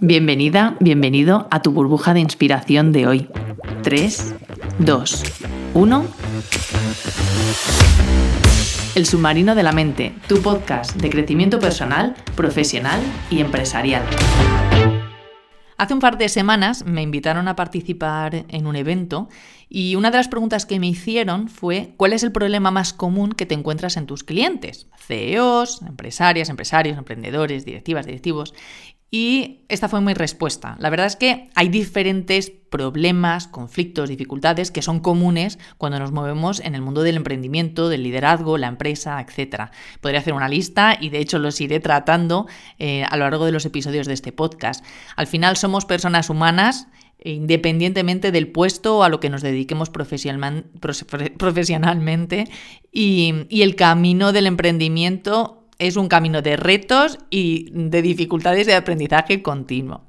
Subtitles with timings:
[0.00, 3.28] Bienvenida, bienvenido a tu burbuja de inspiración de hoy.
[3.82, 4.34] 3,
[4.78, 5.22] 2,
[5.74, 6.04] 1.
[8.94, 14.04] El submarino de la mente, tu podcast de crecimiento personal, profesional y empresarial.
[15.78, 19.28] Hace un par de semanas me invitaron a participar en un evento
[19.68, 23.30] y una de las preguntas que me hicieron fue ¿cuál es el problema más común
[23.30, 24.88] que te encuentras en tus clientes?
[24.96, 28.54] CEOs, empresarias, empresarios, emprendedores, directivas, directivos.
[29.10, 30.76] Y esta fue mi respuesta.
[30.80, 36.60] La verdad es que hay diferentes problemas, conflictos, dificultades que son comunes cuando nos movemos
[36.60, 39.70] en el mundo del emprendimiento, del liderazgo, la empresa, etc.
[40.02, 42.46] Podría hacer una lista y de hecho los iré tratando
[42.78, 44.84] eh, a lo largo de los episodios de este podcast.
[45.16, 46.88] Al final somos personas humanas
[47.24, 52.48] independientemente del puesto a lo que nos dediquemos profesionalmente
[52.92, 58.74] y, y el camino del emprendimiento es un camino de retos y de dificultades de
[58.74, 60.02] aprendizaje continuo.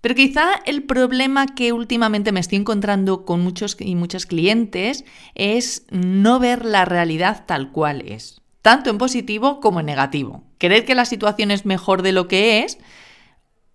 [0.00, 5.86] Pero quizá el problema que últimamente me estoy encontrando con muchos y muchas clientes es
[5.90, 10.44] no ver la realidad tal cual es, tanto en positivo como en negativo.
[10.58, 12.78] Creer que la situación es mejor de lo que es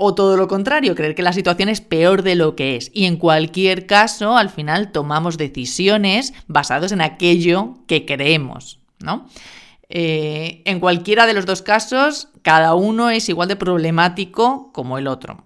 [0.02, 2.90] o todo lo contrario, creer que la situación es peor de lo que es.
[2.94, 9.28] Y en cualquier caso, al final tomamos decisiones basadas en aquello que creemos, ¿no?
[9.90, 15.08] Eh, en cualquiera de los dos casos, cada uno es igual de problemático como el
[15.08, 15.46] otro.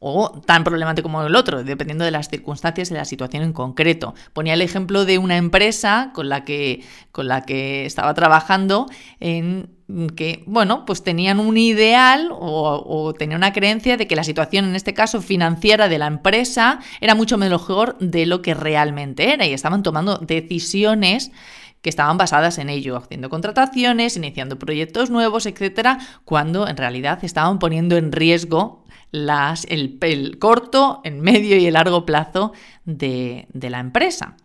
[0.00, 3.52] O tan problemático como el otro, dependiendo de las circunstancias y de la situación en
[3.52, 4.14] concreto.
[4.32, 8.86] Ponía el ejemplo de una empresa con la que, con la que estaba trabajando
[9.18, 9.70] en
[10.14, 14.76] que, bueno, pues tenían un ideal o, o una creencia de que la situación, en
[14.76, 19.54] este caso financiera de la empresa, era mucho mejor de lo que realmente era y
[19.54, 21.32] estaban tomando decisiones
[21.82, 27.58] que estaban basadas en ello, haciendo contrataciones, iniciando proyectos nuevos, etcétera, cuando en realidad estaban
[27.58, 32.52] poniendo en riesgo las, el, corto, el medio y el largo plazo
[32.84, 34.36] de, la empresa.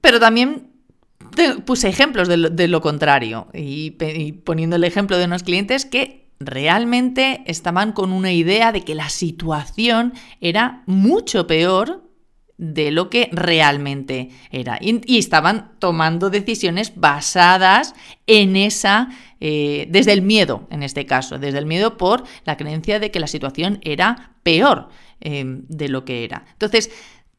[0.00, 0.70] Pero también
[1.64, 3.90] puse ejemplos de lo, contrario y,
[4.44, 9.08] poniendo el ejemplo de unos clientes que realmente estaban con una idea de que la
[9.08, 12.03] situación era mucho peor
[12.56, 14.78] de lo que realmente era.
[14.80, 17.94] Y, estaban tomando decisiones basadas
[18.26, 19.08] en esa,
[19.40, 23.20] eh, desde el miedo, en este caso, desde el miedo por la creencia de que
[23.20, 24.88] la situación era peor
[25.20, 26.44] eh, de lo que era.
[26.52, 26.90] Entonces,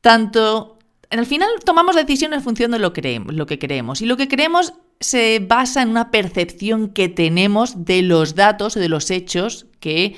[0.02, 4.02] tanto, al final tomamos decisiones en función de lo, creemos, lo que creemos.
[4.02, 8.90] Y lo que creemos se basa en una percepción que tenemos de los datos, de
[8.90, 10.16] los hechos que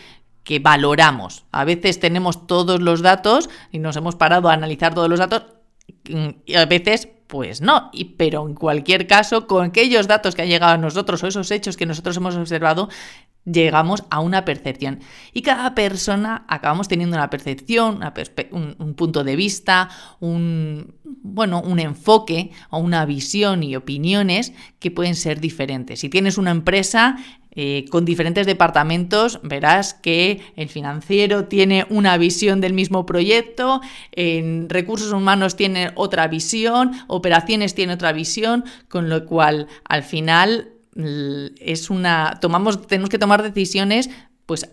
[0.48, 1.44] que valoramos.
[1.52, 5.44] A veces tenemos todos los datos y nos hemos parado a analizar todos los datos
[6.46, 10.72] y a veces pues no, pero en cualquier caso, con aquellos datos que han llegado
[10.72, 12.88] a nosotros o esos hechos que nosotros hemos observado,
[13.44, 15.02] llegamos a una percepción.
[15.34, 18.00] Y cada persona acabamos teniendo una percepción,
[18.52, 19.90] un, punto de vista,
[20.22, 26.00] un, bueno, un enfoque o una visión y opiniones que pueden ser diferentes.
[26.00, 27.18] Si tienes una empresa,
[27.60, 33.82] eh, con diferentes departamentos, verás que el financiero tiene una visión del mismo proyecto,
[34.12, 40.70] en recursos humanos tiene otra visión, operaciones tiene otra visión, con lo cual al final
[41.60, 44.12] es una tomamos tenemos que tomar decisiones
[44.46, 44.70] pues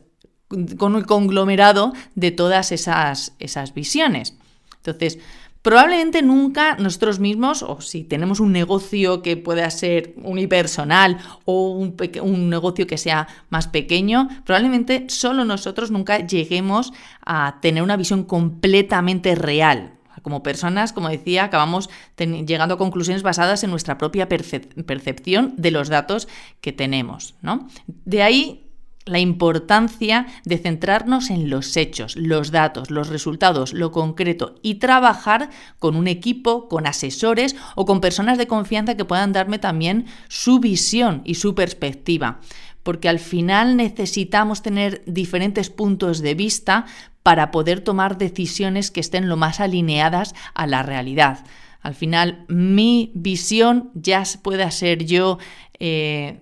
[0.76, 4.36] con un conglomerado de todas esas, esas visiones.
[4.76, 5.18] Entonces,
[5.64, 11.16] Probablemente nunca nosotros mismos, o si tenemos un negocio que pueda ser unipersonal
[11.46, 16.92] o un, negocio que sea más pequeño, probablemente solo nosotros nunca lleguemos
[17.24, 19.94] a tener una visión completamente real.
[20.20, 21.88] Como personas, como decía, acabamos
[22.18, 26.28] llegando a conclusiones basadas en nuestra propia percepción de los datos
[26.60, 27.36] que tenemos.
[27.40, 27.68] ¿no?
[27.86, 28.63] De ahí
[29.06, 35.50] la importancia de centrarnos en los hechos, los datos, los resultados, lo concreto y trabajar
[35.78, 40.58] con un equipo, con asesores o con personas de confianza que puedan darme también su
[40.58, 42.40] visión y su perspectiva.
[42.82, 46.86] Porque al final necesitamos tener diferentes puntos de vista
[47.22, 51.44] para poder tomar decisiones que estén lo más alineadas a la realidad.
[51.84, 55.38] Al final, mi visión ya pueda ser yo
[55.80, 56.40] eh,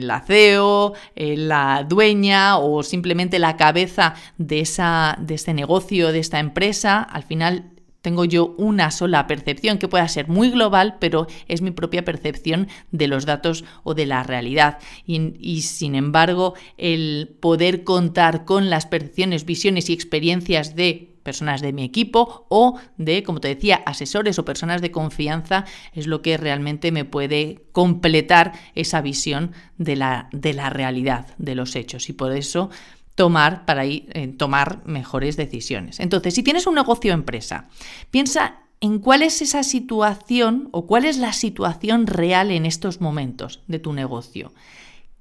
[0.00, 6.20] la CEO, eh, la dueña o simplemente la cabeza de, esa, de este negocio, de
[6.20, 7.02] esta empresa.
[7.02, 7.72] Al final
[8.02, 12.68] tengo yo una sola percepción que pueda ser muy global, pero es mi propia percepción
[12.92, 14.78] de los datos o de la realidad.
[15.04, 21.74] Y, sin embargo, el poder contar con las percepciones, visiones y experiencias de personas de
[21.74, 26.38] mi equipo o de, como te decía, asesores o personas de confianza es lo que
[26.38, 32.08] realmente me puede completar esa visión de la, de la realidad, de los hechos.
[32.08, 32.70] Y por eso
[33.14, 36.00] tomar para ir, eh, tomar mejores decisiones.
[36.00, 37.68] Entonces, si tienes un negocio empresa,
[38.10, 43.60] piensa en cuál es esa situación o cuál es la situación real en estos momentos
[43.66, 44.54] de tu negocio.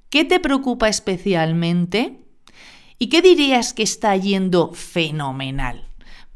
[0.10, 2.24] ¿Qué te preocupa especialmente?
[2.98, 5.88] ¿Y qué dirías que está yendo fenomenal?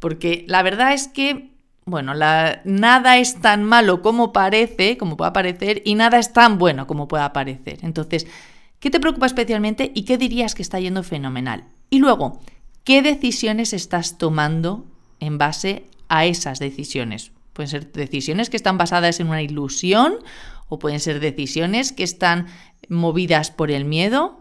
[0.01, 1.51] Porque la verdad es que,
[1.86, 6.88] bueno, nada es tan malo como parece, como pueda parecer, y nada es tan bueno
[6.88, 7.77] como pueda parecer.
[7.83, 8.25] Entonces,
[8.80, 11.65] ¿qué te preocupa especialmente y qué dirías que está yendo fenomenal?
[11.92, 12.42] Y luego,
[12.83, 14.88] ¿qué decisiones estás tomando
[15.19, 17.31] en base a esas decisiones?
[17.54, 20.15] Pueden ser decisiones que están basadas en una ilusión
[20.68, 22.47] o pueden ser decisiones que están
[22.89, 24.41] movidas por el miedo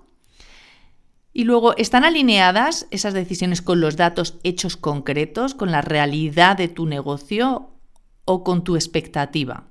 [1.32, 6.68] y luego, ¿están alineadas esas decisiones con los datos hechos concretos, con la realidad de
[6.68, 7.70] tu negocio
[8.24, 9.64] o con tu expectativa?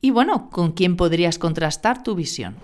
[0.00, 2.56] Y bueno, ¿con quién podrías contrastar tu visión?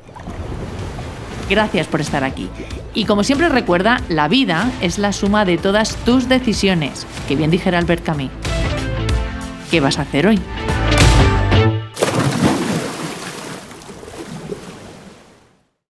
[1.51, 2.49] Gracias por estar aquí.
[2.95, 7.51] Y como siempre recuerda, la vida es la suma de todas tus decisiones, que bien
[7.51, 8.31] dijera Albert Camus.
[9.71, 10.41] ¿Qué vas a hacer hoy?